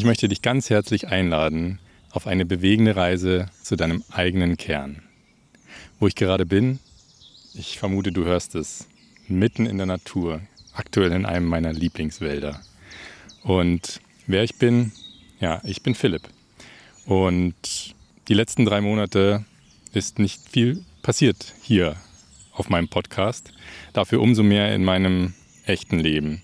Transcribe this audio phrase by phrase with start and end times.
[0.00, 1.78] Ich möchte dich ganz herzlich einladen
[2.10, 5.02] auf eine bewegende Reise zu deinem eigenen Kern.
[5.98, 6.78] Wo ich gerade bin,
[7.52, 8.88] ich vermute, du hörst es,
[9.28, 10.40] mitten in der Natur,
[10.72, 12.62] aktuell in einem meiner Lieblingswälder.
[13.42, 14.92] Und wer ich bin,
[15.38, 16.22] ja, ich bin Philipp.
[17.04, 17.94] Und
[18.28, 19.44] die letzten drei Monate
[19.92, 21.94] ist nicht viel passiert hier
[22.54, 23.52] auf meinem Podcast.
[23.92, 25.34] Dafür umso mehr in meinem
[25.66, 26.40] echten Leben.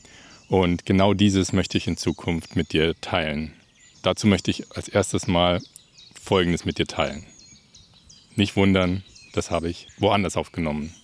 [0.49, 3.53] Und genau dieses möchte ich in Zukunft mit dir teilen.
[4.03, 5.61] Dazu möchte ich als erstes mal
[6.21, 7.25] Folgendes mit dir teilen.
[8.37, 9.03] Nicht wundern,
[9.33, 10.95] das habe ich woanders aufgenommen.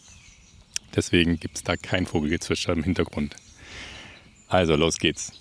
[0.95, 3.35] Deswegen gibt es da kein Vogelgezwitscher im Hintergrund.
[4.49, 5.33] Also, los geht's.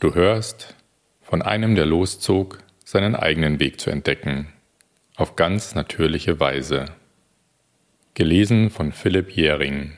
[0.00, 0.74] Du hörst
[1.22, 4.48] von einem, der loszog, seinen eigenen Weg zu entdecken,
[5.16, 6.86] auf ganz natürliche Weise.
[8.14, 9.96] Gelesen von Philipp Jähring.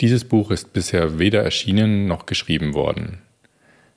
[0.00, 3.22] Dieses Buch ist bisher weder erschienen noch geschrieben worden.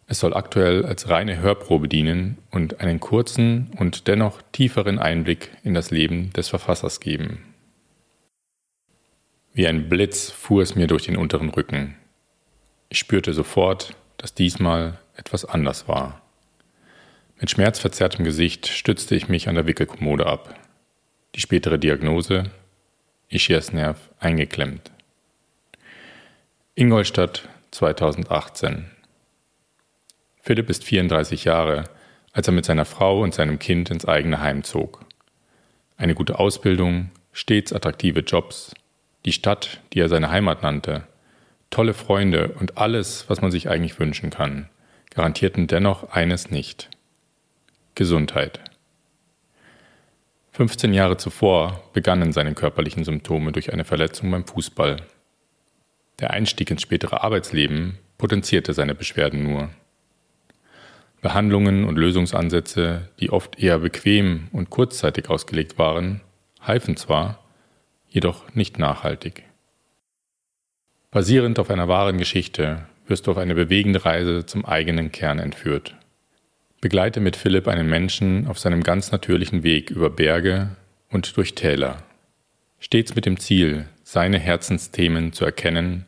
[0.07, 5.73] Es soll aktuell als reine Hörprobe dienen und einen kurzen und dennoch tieferen Einblick in
[5.73, 7.45] das Leben des Verfassers geben.
[9.53, 11.95] Wie ein Blitz fuhr es mir durch den unteren Rücken.
[12.89, 16.21] Ich spürte sofort, dass diesmal etwas anders war.
[17.39, 20.55] Mit schmerzverzerrtem Gesicht stützte ich mich an der Wickelkommode ab.
[21.35, 22.51] Die spätere Diagnose
[23.29, 24.91] Ischiasnerv eingeklemmt.
[26.73, 28.85] Ingolstadt 2018
[30.41, 31.83] Philipp ist 34 Jahre,
[32.31, 35.03] als er mit seiner Frau und seinem Kind ins eigene Heim zog.
[35.97, 38.73] Eine gute Ausbildung, stets attraktive Jobs,
[39.25, 41.03] die Stadt, die er seine Heimat nannte,
[41.71, 44.69] tolle Freunde und alles, was man sich eigentlich wünschen kann,
[45.13, 46.89] garantierten dennoch eines nicht.
[47.95, 48.61] Gesundheit.
[50.53, 55.05] 15 Jahre zuvor begannen seine körperlichen Symptome durch eine Verletzung beim Fußball.
[56.21, 59.71] Der Einstieg ins spätere Arbeitsleben potenzierte seine Beschwerden nur.
[61.21, 66.21] Behandlungen und Lösungsansätze, die oft eher bequem und kurzzeitig ausgelegt waren,
[66.61, 67.43] halfen zwar,
[68.07, 69.43] jedoch nicht nachhaltig.
[71.09, 75.95] Basierend auf einer wahren Geschichte wirst du auf eine bewegende Reise zum eigenen Kern entführt.
[76.81, 80.75] Begleite mit Philipp einen Menschen auf seinem ganz natürlichen Weg über Berge
[81.09, 82.03] und durch Täler,
[82.79, 86.05] stets mit dem Ziel, seine Herzensthemen zu erkennen,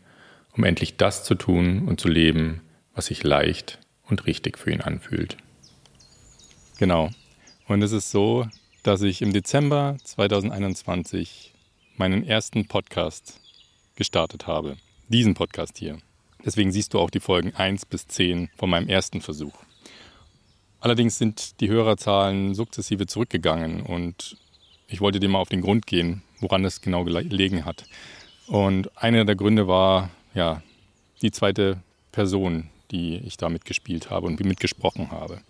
[0.56, 2.62] um endlich das zu tun und zu leben,
[2.96, 5.38] was sich leicht und richtig für ihn anfühlt.
[6.78, 7.10] Genau.
[7.68, 8.48] Und es ist so,
[8.84, 11.54] dass ich im Dezember 2021
[11.98, 13.40] meinen ersten Podcast
[13.96, 14.78] gestartet habe.
[15.08, 15.98] Diesen Podcast hier.
[16.46, 19.54] Deswegen siehst du auch die Folgen 1 bis 10 von meinem ersten Versuch.
[20.82, 24.36] Allerdings sind die Hörerzahlen sukzessive zurückgegangen und
[24.88, 27.86] ich wollte dir mal auf den Grund gehen, woran es genau gelegen hat.
[28.48, 30.62] Und einer der Gründe war ja
[31.22, 35.42] die zweite Person, die ich da mitgespielt habe und mitgesprochen habe.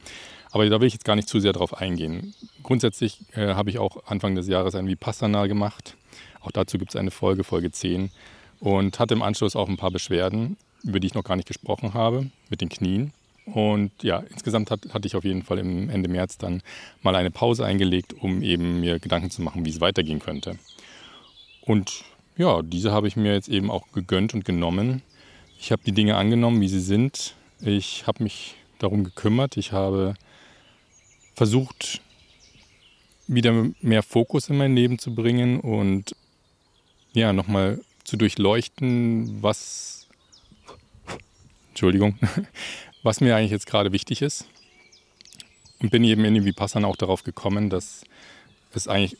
[0.51, 2.33] Aber da will ich jetzt gar nicht zu sehr drauf eingehen.
[2.61, 5.95] Grundsätzlich äh, habe ich auch Anfang des Jahres ein Vipassana gemacht.
[6.41, 8.11] Auch dazu gibt es eine Folge, Folge 10.
[8.59, 11.95] Und hatte im Anschluss auch ein paar Beschwerden, über die ich noch gar nicht gesprochen
[11.95, 13.13] habe, mit den Knien.
[13.45, 16.61] Und ja, insgesamt hat, hatte ich auf jeden Fall im Ende März dann
[17.01, 20.57] mal eine Pause eingelegt, um eben mir Gedanken zu machen, wie es weitergehen könnte.
[21.61, 22.05] Und
[22.37, 25.01] ja, diese habe ich mir jetzt eben auch gegönnt und genommen.
[25.59, 27.35] Ich habe die Dinge angenommen, wie sie sind.
[27.61, 29.57] Ich habe mich darum gekümmert.
[29.57, 30.15] Ich habe
[31.35, 32.01] versucht,
[33.27, 36.15] wieder mehr Fokus in mein Leben zu bringen und
[37.13, 40.07] ja, nochmal zu durchleuchten, was,
[41.69, 42.17] Entschuldigung,
[43.03, 44.47] was mir eigentlich jetzt gerade wichtig ist.
[45.79, 48.03] Und bin eben in dem Vipassana auch darauf gekommen, dass
[48.73, 49.17] es eigentlich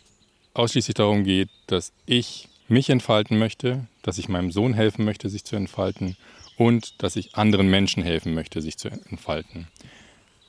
[0.53, 5.45] ausschließlich darum geht, dass ich mich entfalten möchte, dass ich meinem Sohn helfen möchte, sich
[5.45, 6.17] zu entfalten
[6.57, 9.67] und dass ich anderen Menschen helfen möchte, sich zu entfalten.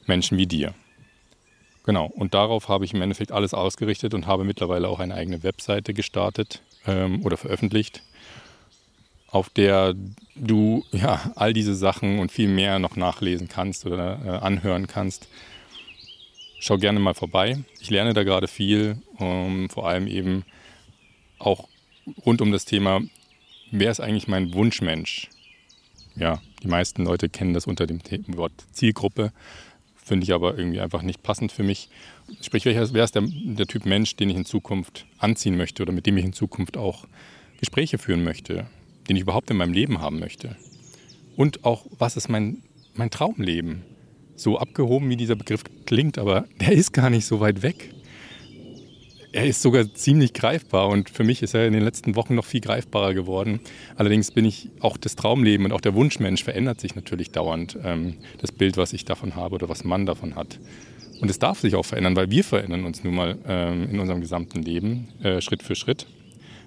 [0.06, 0.74] Menschen wie dir.
[1.84, 5.42] Genau, und darauf habe ich im Endeffekt alles ausgerichtet und habe mittlerweile auch eine eigene
[5.42, 8.02] Webseite gestartet ähm, oder veröffentlicht,
[9.28, 9.94] auf der
[10.34, 15.28] du ja all diese Sachen und viel mehr noch nachlesen kannst oder äh, anhören kannst.
[16.58, 17.62] Schau gerne mal vorbei.
[17.80, 20.44] Ich lerne da gerade viel, um, vor allem eben
[21.38, 21.68] auch
[22.24, 23.00] rund um das Thema,
[23.70, 25.28] wer ist eigentlich mein Wunschmensch?
[26.16, 28.00] Ja, die meisten Leute kennen das unter dem
[28.36, 29.32] Wort Zielgruppe,
[29.96, 31.88] finde ich aber irgendwie einfach nicht passend für mich.
[32.40, 36.06] Sprich, wer ist der, der Typ Mensch, den ich in Zukunft anziehen möchte oder mit
[36.06, 37.06] dem ich in Zukunft auch
[37.58, 38.66] Gespräche führen möchte,
[39.08, 40.56] den ich überhaupt in meinem Leben haben möchte?
[41.36, 42.62] Und auch, was ist mein,
[42.94, 43.82] mein Traumleben?
[44.36, 47.94] So abgehoben, wie dieser Begriff klingt, aber der ist gar nicht so weit weg
[49.34, 52.44] er ist sogar ziemlich greifbar und für mich ist er in den letzten Wochen noch
[52.44, 53.58] viel greifbarer geworden.
[53.96, 57.76] Allerdings bin ich auch das Traumleben und auch der Wunschmensch verändert sich natürlich dauernd.
[57.82, 60.60] Ähm, das Bild, was ich davon habe oder was man davon hat.
[61.20, 64.20] Und es darf sich auch verändern, weil wir verändern uns nun mal ähm, in unserem
[64.20, 66.06] gesamten Leben äh, Schritt für Schritt.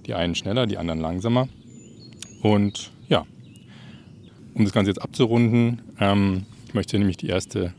[0.05, 1.47] Die einen schneller, die anderen langsamer.
[2.41, 3.25] Und ja,
[4.53, 7.73] um das Ganze jetzt abzurunden, ähm, ich möchte nämlich die erste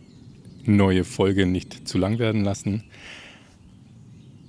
[0.65, 2.85] neue Folge nicht zu lang werden lassen.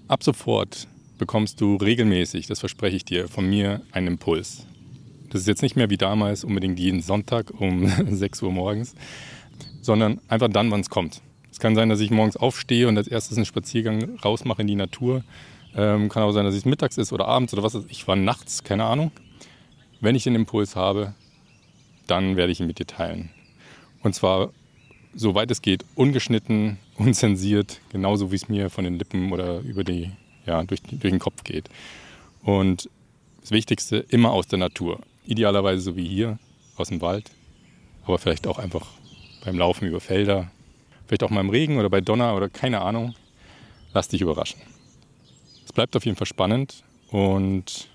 [0.09, 0.87] Ab sofort
[1.19, 4.65] bekommst du regelmäßig, das verspreche ich dir, von mir einen Impuls.
[5.29, 8.95] Das ist jetzt nicht mehr wie damals unbedingt jeden Sonntag um 6 Uhr morgens,
[9.83, 11.21] sondern einfach dann, wann es kommt.
[11.51, 14.75] Es kann sein, dass ich morgens aufstehe und als erstes einen Spaziergang rausmache in die
[14.75, 15.23] Natur.
[15.75, 17.77] Ähm, kann auch sein, dass es mittags ist oder abends oder was.
[17.89, 19.11] Ich war nachts, keine Ahnung.
[20.01, 21.13] Wenn ich den Impuls habe,
[22.07, 23.29] dann werde ich ihn mit dir teilen.
[24.01, 24.49] Und zwar
[25.13, 30.11] soweit es geht, ungeschnitten, unzensiert, genauso wie es mir von den Lippen oder über die,
[30.45, 31.69] ja, durch, durch den Kopf geht.
[32.43, 32.89] Und
[33.41, 34.99] das Wichtigste, immer aus der Natur.
[35.25, 36.37] Idealerweise so wie hier,
[36.75, 37.31] aus dem Wald,
[38.05, 38.85] aber vielleicht auch einfach
[39.43, 40.51] beim Laufen über Felder,
[41.07, 43.15] vielleicht auch mal im Regen oder bei Donner oder keine Ahnung.
[43.93, 44.61] Lass dich überraschen.
[45.65, 47.89] Es bleibt auf jeden Fall spannend und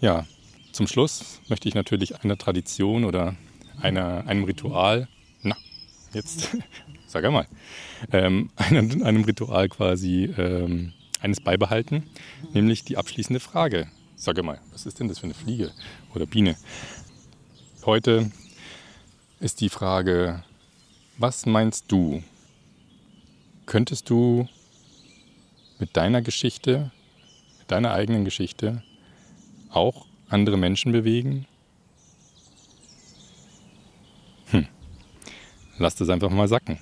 [0.00, 0.26] ja,
[0.72, 3.34] zum Schluss möchte ich natürlich einer Tradition oder
[3.80, 5.08] einer, einem Ritual
[6.12, 6.56] jetzt,
[7.10, 7.46] sag einmal,
[8.12, 12.04] ähm, einem, einem, Ritual quasi ähm, eines beibehalten,
[12.52, 13.88] nämlich die abschließende Frage.
[14.16, 15.72] Sag einmal, was ist denn das für eine Fliege
[16.14, 16.56] oder Biene?
[17.84, 18.30] Heute
[19.40, 20.44] ist die Frage,
[21.18, 22.22] was meinst du?
[23.66, 24.48] Könntest du
[25.78, 26.90] mit deiner Geschichte,
[27.58, 28.82] mit deiner eigenen Geschichte
[29.70, 31.46] auch andere Menschen bewegen?
[35.80, 36.78] lass das einfach mal sacken.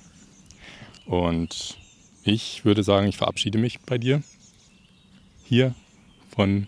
[1.09, 1.75] Und
[2.23, 4.21] ich würde sagen, ich verabschiede mich bei dir
[5.43, 5.73] hier
[6.29, 6.67] von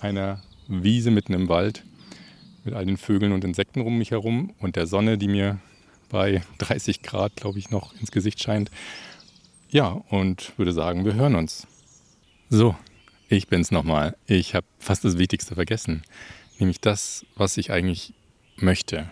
[0.00, 1.84] einer Wiese mitten im Wald
[2.64, 5.60] mit all den Vögeln und Insekten um mich herum und der Sonne, die mir
[6.08, 8.70] bei 30 Grad, glaube ich, noch ins Gesicht scheint.
[9.68, 11.66] Ja, und würde sagen, wir hören uns.
[12.48, 12.74] So,
[13.28, 14.16] ich bin's nochmal.
[14.26, 16.04] Ich habe fast das Wichtigste vergessen,
[16.58, 18.14] nämlich das, was ich eigentlich
[18.56, 19.10] möchte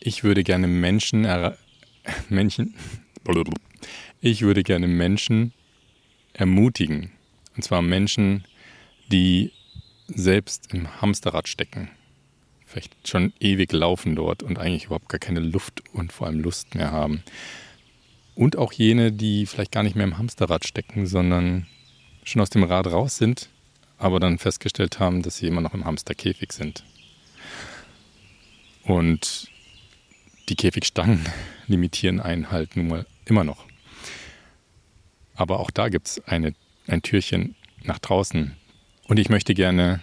[0.00, 1.26] ich würde gerne Menschen,
[2.28, 2.74] Menschen,
[4.20, 5.52] ich würde gerne Menschen
[6.32, 7.12] ermutigen.
[7.56, 8.44] Und zwar Menschen,
[9.10, 9.52] die
[10.06, 11.90] selbst im Hamsterrad stecken.
[12.64, 16.74] Vielleicht schon ewig laufen dort und eigentlich überhaupt gar keine Luft und vor allem Lust
[16.74, 17.22] mehr haben.
[18.34, 21.66] Und auch jene, die vielleicht gar nicht mehr im Hamsterrad stecken, sondern
[22.24, 23.48] schon aus dem Rad raus sind,
[23.96, 26.84] aber dann festgestellt haben, dass sie immer noch im Hamsterkäfig sind.
[28.84, 29.50] Und
[30.48, 31.24] die Käfigstangen
[31.66, 33.66] limitieren einen halt nun mal immer noch.
[35.34, 36.54] Aber auch da gibt es ein
[37.02, 37.54] Türchen
[37.84, 38.56] nach draußen.
[39.06, 40.02] Und ich möchte gerne,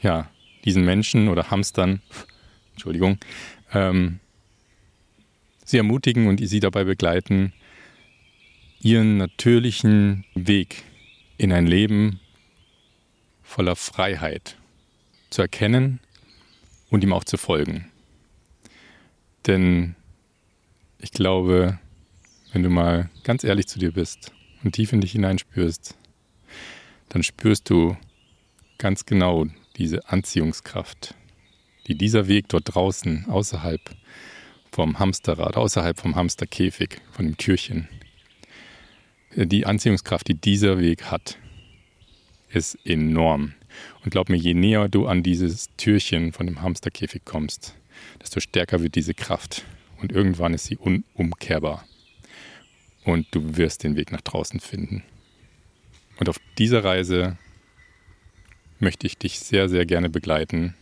[0.00, 0.30] ja,
[0.64, 2.02] diesen Menschen oder Hamstern,
[2.72, 3.18] Entschuldigung,
[3.72, 4.18] ähm,
[5.64, 7.52] sie ermutigen und sie dabei begleiten,
[8.80, 10.82] ihren natürlichen Weg
[11.38, 12.20] in ein Leben
[13.42, 14.56] voller Freiheit
[15.30, 16.00] zu erkennen
[16.90, 17.91] und ihm auch zu folgen.
[19.46, 19.96] Denn
[20.98, 21.78] ich glaube,
[22.52, 25.96] wenn du mal ganz ehrlich zu dir bist und tief in dich hineinspürst,
[27.08, 27.96] dann spürst du
[28.78, 29.46] ganz genau
[29.76, 31.14] diese Anziehungskraft,
[31.86, 33.80] die dieser Weg dort draußen, außerhalb
[34.70, 37.88] vom Hamsterrad, außerhalb vom Hamsterkäfig, von dem Türchen,
[39.34, 41.38] die Anziehungskraft, die dieser Weg hat,
[42.50, 43.54] ist enorm.
[44.04, 47.74] Und glaub mir, je näher du an dieses Türchen von dem Hamsterkäfig kommst,
[48.20, 49.64] desto stärker wird diese Kraft.
[50.00, 51.84] Und irgendwann ist sie unumkehrbar.
[53.04, 55.02] Und du wirst den Weg nach draußen finden.
[56.18, 57.36] Und auf dieser Reise
[58.78, 60.74] möchte ich dich sehr, sehr gerne begleiten,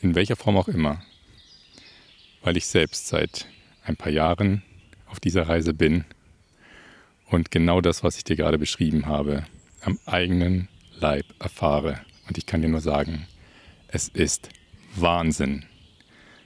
[0.00, 1.02] in welcher Form auch immer,
[2.42, 3.46] weil ich selbst seit
[3.84, 4.62] ein paar Jahren
[5.06, 6.04] auf dieser Reise bin
[7.26, 9.44] und genau das, was ich dir gerade beschrieben habe,
[9.80, 12.00] am eigenen Leib erfahre.
[12.28, 13.26] Und ich kann dir nur sagen,
[13.88, 14.50] es ist
[14.94, 15.64] Wahnsinn.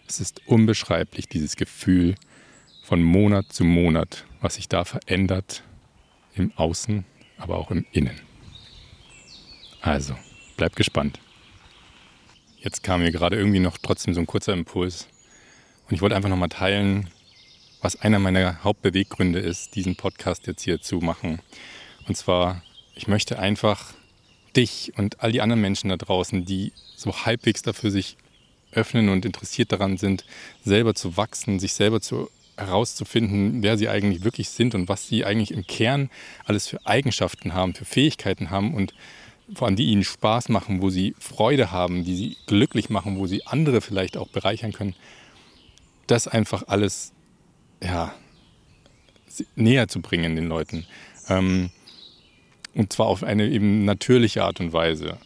[0.09, 2.15] Es ist unbeschreiblich, dieses Gefühl
[2.83, 5.65] von Monat zu Monat, was sich da verändert
[6.35, 7.05] im Außen,
[7.39, 8.21] aber auch im Innen.
[9.81, 10.17] Also,
[10.57, 11.19] bleib gespannt.
[12.59, 15.09] Jetzt kam mir gerade irgendwie noch trotzdem so ein kurzer Impuls.
[15.89, 17.11] Und ich wollte einfach nochmal teilen,
[17.81, 21.41] was einer meiner Hauptbeweggründe ist, diesen Podcast jetzt hier zu machen.
[22.07, 22.63] Und zwar,
[22.95, 23.93] ich möchte einfach
[24.57, 28.17] dich und all die anderen Menschen da draußen, die so halbwegs dafür sich
[28.77, 30.25] öffnen und interessiert daran sind,
[30.65, 35.25] selber zu wachsen, sich selber zu herauszufinden, wer sie eigentlich wirklich sind und was sie
[35.25, 36.11] eigentlich im Kern
[36.45, 38.95] alles für Eigenschaften haben, für Fähigkeiten haben und
[39.55, 43.27] vor allem die ihnen Spaß machen, wo sie Freude haben, die sie glücklich machen, wo
[43.27, 44.97] sie andere vielleicht auch bereichern können,
[46.07, 47.13] das einfach alles
[47.83, 48.15] ja,
[49.55, 50.87] näher zu bringen den Leuten.
[51.29, 51.71] Ähm,
[52.75, 55.19] und zwar auf eine eben natürliche Art und Weise.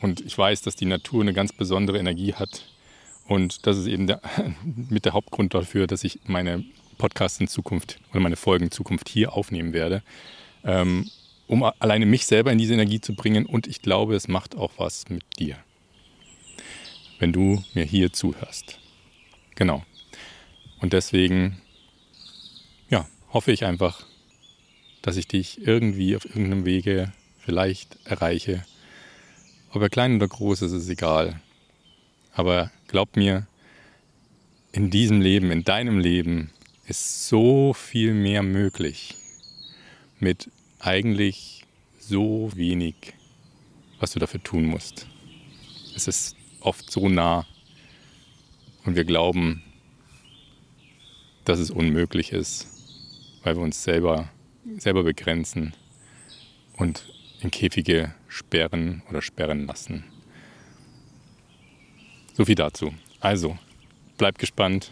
[0.00, 2.66] Und ich weiß, dass die Natur eine ganz besondere Energie hat.
[3.28, 4.20] Und das ist eben der,
[4.64, 6.64] mit der Hauptgrund dafür, dass ich meine
[6.98, 10.02] Podcasts in Zukunft oder meine Folgen in Zukunft hier aufnehmen werde.
[10.64, 11.10] Ähm,
[11.46, 13.46] um alleine mich selber in diese Energie zu bringen.
[13.46, 15.56] Und ich glaube, es macht auch was mit dir,
[17.18, 18.78] wenn du mir hier zuhörst.
[19.54, 19.84] Genau.
[20.80, 21.60] Und deswegen,
[22.90, 24.04] ja, hoffe ich einfach,
[25.02, 28.64] dass ich dich irgendwie auf irgendeinem Wege vielleicht erreiche.
[29.72, 31.40] Ob er klein oder groß ist, ist egal.
[32.32, 33.46] Aber glaub mir,
[34.72, 36.50] in diesem Leben, in deinem Leben
[36.86, 39.16] ist so viel mehr möglich
[40.20, 41.64] mit eigentlich
[41.98, 43.14] so wenig,
[43.98, 45.06] was du dafür tun musst.
[45.94, 47.46] Es ist oft so nah
[48.84, 49.62] und wir glauben,
[51.44, 52.68] dass es unmöglich ist,
[53.42, 54.28] weil wir uns selber,
[54.78, 55.74] selber begrenzen
[56.76, 57.06] und
[57.40, 60.04] in Käfige sperren oder sperren lassen.
[62.36, 62.92] So viel dazu.
[63.20, 63.56] Also,
[64.18, 64.90] bleib gespannt.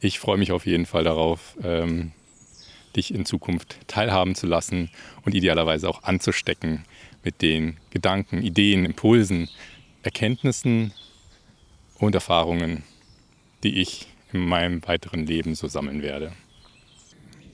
[0.00, 2.12] Ich freue mich auf jeden Fall darauf, ähm,
[2.96, 4.88] dich in Zukunft teilhaben zu lassen
[5.26, 6.86] und idealerweise auch anzustecken
[7.22, 9.50] mit den Gedanken, Ideen, Impulsen,
[10.02, 10.94] Erkenntnissen
[11.98, 12.84] und Erfahrungen,
[13.62, 16.32] die ich in meinem weiteren Leben so sammeln werde.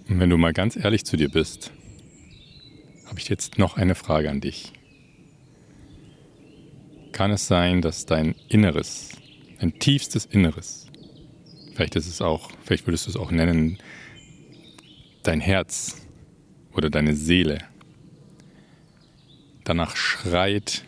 [0.08, 1.72] Und wenn du mal ganz ehrlich zu dir bist,
[3.06, 4.72] habe ich jetzt noch eine Frage an dich.
[7.16, 9.08] Kann es sein, dass dein Inneres,
[9.58, 10.86] dein tiefstes Inneres,
[11.72, 13.78] vielleicht ist es auch, vielleicht würdest du es auch nennen,
[15.22, 16.06] dein Herz
[16.74, 17.60] oder deine Seele
[19.64, 20.84] danach schreit,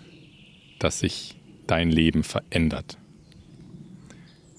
[0.78, 2.98] dass sich dein Leben verändert.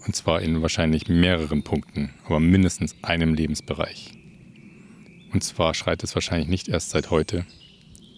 [0.08, 4.14] Und zwar in wahrscheinlich mehreren Punkten, aber mindestens einem Lebensbereich.
[5.32, 7.46] Und zwar schreit es wahrscheinlich nicht erst seit heute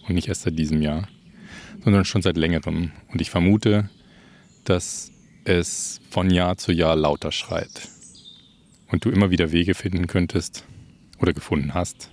[0.08, 1.06] und nicht erst seit diesem Jahr,
[1.84, 2.92] sondern schon seit längerem.
[3.08, 3.88] Und ich vermute,
[4.64, 5.10] dass
[5.44, 7.88] es von Jahr zu Jahr lauter schreit.
[8.88, 10.64] Und du immer wieder Wege finden könntest,
[11.22, 12.10] oder gefunden hast,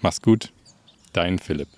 [0.00, 0.52] Mach's gut,
[1.12, 1.68] dein Philipp.